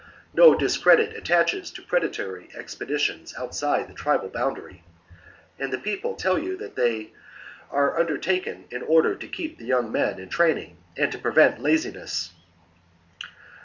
[0.33, 4.81] No discredit attaches to predatory expeditions out side the tribal boundary;
[5.59, 7.13] and the people tell you that they
[7.69, 12.31] are undertaken in order to keep the young men in training and to prevent laziness.